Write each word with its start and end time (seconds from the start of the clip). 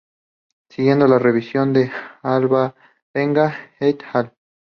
Siguiendo 0.71 1.07
la 1.07 1.19
revisión 1.19 1.73
de 1.73 1.91
Alvarenga 2.23 3.53
et 3.79 4.03
al. 4.13 4.33